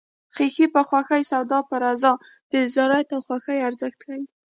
خیښي 0.35 0.65
په 0.75 0.81
خوښي 0.87 1.21
سودا 1.31 1.59
په 1.69 1.75
رضا 1.83 2.11
د 2.51 2.53
رضایت 2.63 3.09
او 3.15 3.21
خوښۍ 3.27 3.57
ارزښت 3.67 3.99
ښيي 4.05 4.21